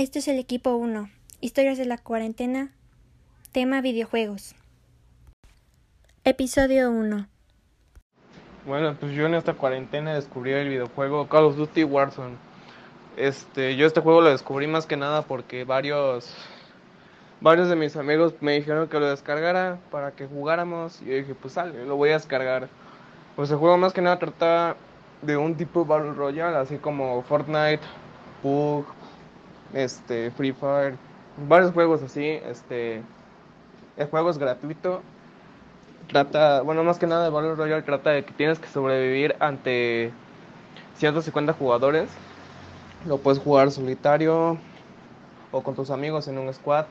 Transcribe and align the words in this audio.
Este 0.00 0.20
es 0.20 0.28
el 0.28 0.38
equipo 0.38 0.76
1. 0.76 1.10
Historias 1.42 1.76
de 1.76 1.84
la 1.84 1.98
cuarentena. 1.98 2.70
Tema 3.52 3.82
videojuegos. 3.82 4.54
Episodio 6.24 6.90
1. 6.90 7.26
Bueno, 8.64 8.96
pues 8.98 9.12
yo 9.12 9.26
en 9.26 9.34
esta 9.34 9.52
cuarentena 9.52 10.14
descubrí 10.14 10.52
el 10.52 10.70
videojuego 10.70 11.28
Call 11.28 11.44
of 11.44 11.56
Duty 11.56 11.84
Warzone. 11.84 12.36
Este, 13.18 13.76
yo 13.76 13.86
este 13.86 14.00
juego 14.00 14.22
lo 14.22 14.30
descubrí 14.30 14.66
más 14.66 14.86
que 14.86 14.96
nada 14.96 15.20
porque 15.20 15.64
varios 15.64 16.34
varios 17.42 17.68
de 17.68 17.76
mis 17.76 17.94
amigos 17.94 18.32
me 18.40 18.52
dijeron 18.52 18.88
que 18.88 18.98
lo 18.98 19.06
descargara 19.06 19.80
para 19.90 20.12
que 20.12 20.26
jugáramos 20.26 21.02
y 21.02 21.10
yo 21.10 21.16
dije, 21.16 21.34
pues 21.34 21.52
sale, 21.52 21.84
lo 21.84 21.96
voy 21.96 22.08
a 22.08 22.14
descargar. 22.14 22.70
Pues 23.36 23.50
el 23.50 23.58
juego 23.58 23.76
más 23.76 23.92
que 23.92 24.00
nada 24.00 24.18
trata 24.18 24.76
de 25.20 25.36
un 25.36 25.56
tipo 25.56 25.84
Battle 25.84 26.14
Royale, 26.14 26.56
así 26.56 26.78
como 26.78 27.20
Fortnite, 27.20 27.82
PUG, 28.42 28.86
este, 29.72 30.30
Free 30.30 30.52
Fire, 30.52 30.96
varios 31.48 31.72
juegos 31.72 32.02
así, 32.02 32.24
este, 32.24 33.02
el 33.96 34.06
juego 34.08 34.30
es 34.30 34.38
gratuito. 34.38 35.02
Trata, 36.08 36.62
bueno, 36.62 36.82
más 36.82 36.98
que 36.98 37.06
nada 37.06 37.24
de 37.24 37.30
Battle 37.30 37.54
Royale 37.54 37.82
trata 37.82 38.10
de 38.10 38.24
que 38.24 38.32
tienes 38.32 38.58
que 38.58 38.66
sobrevivir 38.68 39.36
ante 39.38 40.10
150 40.96 41.52
jugadores. 41.52 42.10
Lo 43.06 43.18
puedes 43.18 43.40
jugar 43.40 43.70
solitario 43.70 44.58
o 45.52 45.62
con 45.62 45.74
tus 45.74 45.90
amigos 45.90 46.28
en 46.28 46.38
un 46.38 46.52
squad. 46.52 46.86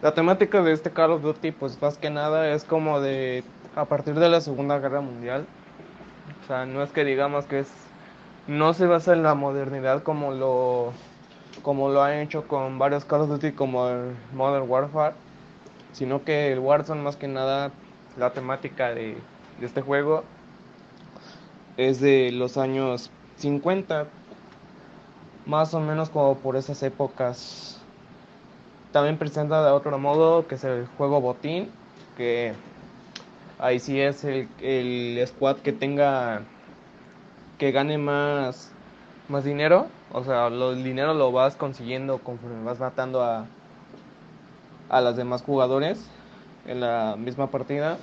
La 0.00 0.14
temática 0.14 0.62
de 0.62 0.72
este 0.72 0.90
Call 0.90 1.12
of 1.12 1.22
Duty, 1.22 1.52
pues 1.52 1.80
más 1.80 1.98
que 1.98 2.10
nada 2.10 2.48
es 2.48 2.64
como 2.64 3.00
de 3.00 3.44
a 3.76 3.84
partir 3.84 4.14
de 4.14 4.28
la 4.28 4.40
Segunda 4.40 4.78
Guerra 4.78 5.00
Mundial. 5.00 5.46
O 6.42 6.46
sea, 6.46 6.66
no 6.66 6.82
es 6.82 6.90
que 6.90 7.04
digamos 7.04 7.44
que 7.44 7.60
es 7.60 7.68
no 8.46 8.74
se 8.74 8.86
basa 8.86 9.12
en 9.12 9.22
la 9.22 9.34
modernidad 9.34 10.02
como 10.02 10.32
lo 10.32 10.92
como 11.62 11.90
lo 11.90 12.02
han 12.02 12.14
hecho 12.18 12.48
con 12.48 12.78
varios 12.78 13.04
Call 13.04 13.22
of 13.22 13.28
Duty 13.28 13.52
como 13.52 13.88
el 13.88 14.14
Modern 14.34 14.68
Warfare, 14.68 15.14
sino 15.92 16.24
que 16.24 16.52
el 16.52 16.58
Warzone 16.58 17.02
más 17.02 17.16
que 17.16 17.28
nada 17.28 17.70
la 18.16 18.32
temática 18.32 18.94
de, 18.94 19.16
este 19.60 19.80
juego 19.80 20.24
es 21.76 22.00
de 22.00 22.30
los 22.32 22.56
años 22.56 23.10
50, 23.36 24.06
más 25.46 25.74
o 25.74 25.80
menos 25.80 26.10
como 26.10 26.36
por 26.36 26.56
esas 26.56 26.82
épocas. 26.82 27.80
También 28.92 29.16
presenta 29.16 29.64
de 29.64 29.70
otro 29.70 29.98
modo 29.98 30.46
que 30.46 30.56
es 30.56 30.64
el 30.64 30.86
juego 30.98 31.20
botín, 31.20 31.70
que 32.16 32.54
ahí 33.58 33.78
sí 33.78 34.00
es 34.00 34.24
el, 34.24 34.48
el 34.60 35.22
squad 35.26 35.56
que 35.58 35.72
tenga 35.72 36.42
que 37.58 37.70
gane 37.70 37.96
más 37.96 38.71
más 39.32 39.44
dinero, 39.44 39.86
o 40.10 40.22
sea, 40.24 40.46
el 40.48 40.84
dinero 40.84 41.14
lo 41.14 41.32
vas 41.32 41.56
consiguiendo 41.56 42.18
conforme 42.22 42.62
vas 42.64 42.78
matando 42.78 43.22
a 43.22 43.46
a 44.88 45.00
los 45.00 45.16
demás 45.16 45.42
jugadores 45.42 45.98
en 46.66 46.80
la 46.80 47.16
misma 47.18 47.50
partida. 47.50 47.98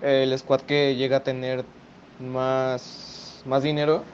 El 0.00 0.38
squad 0.38 0.60
que 0.62 0.94
llega 0.96 1.18
a 1.18 1.24
tener 1.24 1.64
más 2.18 3.42
más 3.46 3.62
dinero 3.62 4.04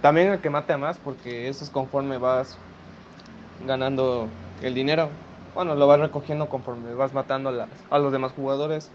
también 0.00 0.28
el 0.32 0.40
que 0.40 0.50
mate 0.50 0.72
a 0.72 0.78
más 0.78 0.98
porque 0.98 1.48
eso 1.48 1.64
es 1.64 1.70
conforme 1.70 2.18
vas 2.18 2.56
ganando 3.58 4.28
el 4.62 4.74
dinero. 4.74 5.08
Bueno, 5.54 5.74
lo 5.74 5.86
vas 5.86 6.00
recogiendo 6.00 6.48
conforme 6.48 6.94
vas 6.94 7.12
matando 7.12 7.50
a, 7.50 7.52
las, 7.52 7.68
a 7.90 7.98
los 7.98 8.12
demás 8.12 8.32
jugadores. 8.32 8.90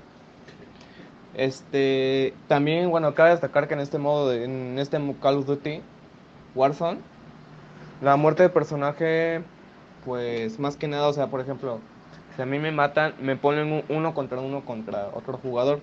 Este, 1.35 2.33
también, 2.47 2.89
bueno, 2.89 3.13
cabe 3.13 3.31
destacar 3.31 3.67
que 3.67 3.73
en 3.73 3.81
este 3.81 3.97
modo, 3.97 4.29
de, 4.29 4.45
en 4.45 4.79
este 4.79 4.97
Call 5.21 5.37
of 5.37 5.45
Duty 5.45 5.81
Warzone, 6.55 6.99
la 8.01 8.15
muerte 8.15 8.43
de 8.43 8.49
personaje, 8.49 9.43
pues 10.05 10.59
más 10.59 10.77
que 10.77 10.87
nada, 10.87 11.07
o 11.07 11.13
sea, 11.13 11.27
por 11.27 11.41
ejemplo, 11.41 11.79
si 12.35 12.41
a 12.41 12.45
mí 12.45 12.57
me 12.57 12.71
matan, 12.71 13.15
me 13.19 13.35
ponen 13.35 13.83
uno 13.89 14.13
contra 14.13 14.39
uno 14.39 14.63
contra 14.63 15.09
otro 15.13 15.37
jugador. 15.37 15.81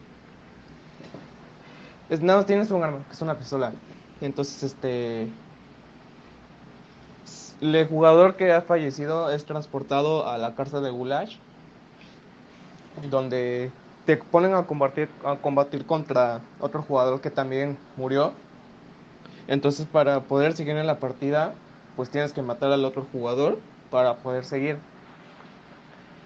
Es, 2.09 2.21
nada 2.23 2.47
tienes 2.47 2.71
un 2.71 2.83
arma, 2.83 3.05
que 3.07 3.13
es 3.13 3.23
una 3.23 3.39
pistola. 3.39 3.73
Entonces, 4.23 4.63
este, 4.63 5.29
el 7.61 7.87
jugador 7.89 8.37
que 8.37 8.53
ha 8.53 8.63
fallecido 8.63 9.31
es 9.31 9.45
transportado 9.45 10.27
a 10.27 10.39
la 10.39 10.55
cárcel 10.55 10.83
de 10.83 10.91
Gulag, 10.91 11.29
donde 13.11 13.71
te 14.05 14.17
ponen 14.17 14.55
a 14.55 14.67
combatir, 14.67 15.11
a 15.25 15.37
combatir 15.41 15.87
contra 15.87 16.43
otro 16.59 16.83
jugador 16.83 17.21
que 17.21 17.31
también 17.31 17.79
murió. 17.97 18.35
Entonces 19.47 19.87
para 19.87 20.27
poder 20.27 20.55
seguir 20.55 20.77
en 20.77 20.87
la 20.87 20.99
partida, 20.99 21.55
pues 21.95 22.11
tienes 22.11 22.33
que 22.33 22.43
matar 22.43 22.73
al 22.73 22.85
otro 22.85 23.05
jugador 23.05 23.61
para 23.91 24.19
poder 24.19 24.45
seguir. 24.45 24.81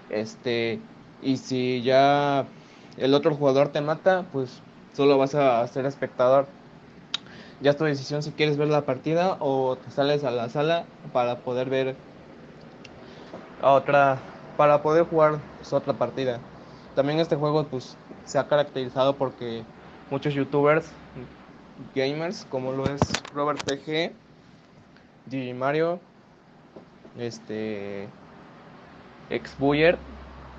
Este, 0.09 0.81
y 1.21 1.37
si 1.37 1.81
ya 1.83 2.47
el 2.95 3.13
otro 3.13 3.35
jugador 3.35 3.69
te 3.71 3.81
mata, 3.81 4.29
pues 4.31 4.63
solo 4.93 5.17
vas 5.17 5.35
a 5.35 5.65
ser 5.67 5.85
espectador. 5.85 6.49
Ya 7.59 7.71
es 7.71 7.77
tu 7.77 7.85
decisión 7.85 8.23
si 8.23 8.31
quieres 8.33 8.57
ver 8.57 8.67
la 8.69 8.85
partida 8.85 9.37
o 9.39 9.77
te 9.77 9.91
sales 9.91 10.23
a 10.23 10.31
la 10.31 10.49
sala 10.49 10.87
para 11.11 11.43
poder 11.43 11.69
ver 11.69 11.97
a 13.59 13.73
otra, 13.73 14.23
para 14.55 14.81
poder 14.81 15.05
jugar 15.05 15.41
pues, 15.57 15.73
otra 15.73 15.97
partida. 15.97 16.41
También 16.97 17.19
este 17.19 17.35
juego 17.35 17.63
pues 17.63 17.95
se 18.25 18.39
ha 18.39 18.47
caracterizado 18.47 19.13
porque 19.13 19.63
muchos 20.09 20.33
youtubers 20.33 20.89
gamers 21.93 22.43
como 22.49 22.71
lo 22.71 22.85
es 22.85 23.01
Robert 23.35 23.59
PG, 23.65 24.11
DJ 25.27 25.53
Mario, 25.53 25.99
este 27.19 28.07
Exbuyer 29.29 29.99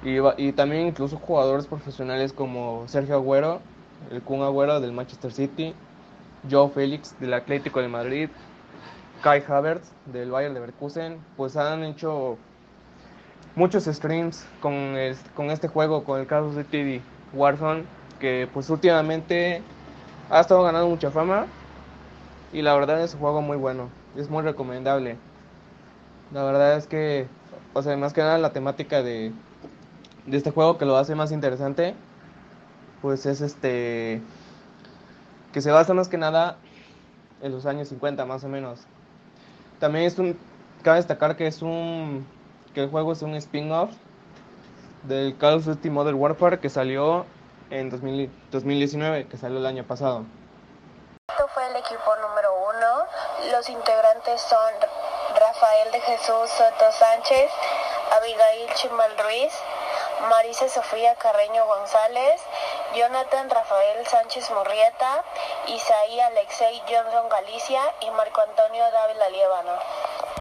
y, 0.05 0.19
y 0.41 0.53
también 0.53 0.87
incluso 0.87 1.17
jugadores 1.17 1.67
profesionales 1.67 2.33
como 2.33 2.87
Sergio 2.87 3.17
Agüero, 3.17 3.61
el 4.13 4.23
Kun 4.23 4.43
Agüero 4.43 4.79
del 4.79 4.93
Manchester 4.93 5.33
City, 5.33 5.75
Joe 6.49 6.69
Félix 6.69 7.19
del 7.19 7.35
Atlético 7.35 7.81
de 7.81 7.89
Madrid, 7.89 8.29
Kai 9.25 9.43
Havertz 9.45 9.91
del 10.13 10.31
Bayern 10.31 10.55
Leverkusen, 10.55 11.19
pues 11.37 11.57
han 11.57 11.83
hecho 11.83 12.39
muchos 13.55 13.85
streams 13.85 14.45
con, 14.61 14.95
con 15.35 15.51
este 15.51 15.69
juego, 15.69 16.05
con 16.05 16.21
el 16.21 16.27
Call 16.27 16.45
of 16.45 16.55
Duty 16.55 17.03
Warzone, 17.33 17.85
que 18.19 18.49
pues 18.53 18.71
últimamente 18.71 19.63
ha 20.31 20.41
estado 20.41 20.63
ganando 20.63 20.89
mucha 20.89 21.11
fama 21.11 21.47
y 22.53 22.63
la 22.63 22.75
verdad 22.75 23.03
es 23.03 23.15
un 23.15 23.21
juego 23.21 23.43
muy 23.43 23.57
bueno, 23.57 23.89
es 24.17 24.31
muy 24.31 24.43
recomendable. 24.43 25.17
La 26.33 26.45
verdad 26.45 26.77
es 26.77 26.87
que, 26.87 27.27
o 27.73 27.83
sea, 27.83 27.97
más 27.97 28.13
que 28.13 28.21
nada 28.21 28.39
la 28.39 28.53
temática 28.53 29.03
de, 29.03 29.33
de 30.27 30.37
este 30.37 30.51
juego 30.51 30.79
que 30.79 30.85
lo 30.85 30.97
hace 30.97 31.15
más 31.15 31.33
interesante, 31.33 31.95
pues 33.01 33.27
es 33.27 33.41
este, 33.41 34.21
que 35.53 35.61
se 35.61 35.71
basa 35.71 35.95
más 35.95 36.09
que 36.09 36.19
nada 36.19 36.59
en 37.41 37.53
los 37.53 37.67
años 37.67 37.89
50 37.89 38.25
más 38.27 38.45
o 38.45 38.49
menos. 38.49 38.81
También 39.79 40.05
es 40.05 40.19
un, 40.19 40.37
cabe 40.83 40.99
destacar 40.99 41.37
que 41.37 41.47
es 41.47 41.63
un 41.63 42.27
que 42.79 42.85
el 42.85 42.91
juego 42.91 43.11
es 43.11 43.23
un 43.23 43.35
spin-off 43.35 43.91
del 45.03 45.37
Call 45.37 45.55
of 45.55 45.65
Duty 45.65 45.91
Modern 45.91 46.15
Warfare 46.15 46.61
que 46.61 46.71
salió 46.71 47.27
en 47.71 47.91
2000, 47.91 48.31
2019, 48.53 49.27
que 49.27 49.37
salió 49.37 49.59
el 49.59 49.67
año 49.67 49.83
pasado. 49.83 50.23
Esto 51.29 51.49
fue 51.49 51.67
el 51.67 51.75
equipo 51.75 52.15
número 52.23 52.55
uno. 52.71 53.51
Los 53.51 53.69
integrantes 53.69 54.41
son 54.43 54.73
Rafael 55.35 55.91
de 55.91 56.01
Jesús 56.03 56.51
Soto 56.51 56.93
Sánchez, 56.93 57.51
Abigail 58.17 58.73
Chimal 58.75 59.11
Ruiz, 59.25 59.53
Marisa 60.31 60.69
Sofía 60.69 61.17
Carreño 61.17 61.67
González, 61.67 62.41
Jonathan 62.95 63.51
Rafael 63.51 64.07
Sánchez 64.07 64.53
Murrieta, 64.53 65.25
Isaí 65.67 66.21
Alexei 66.21 66.81
Johnson 66.89 67.29
Galicia 67.29 67.83
y 68.03 68.11
Marco 68.13 68.41
Antonio 68.41 68.85
Dávila 68.93 69.31
Liébano. 69.31 69.73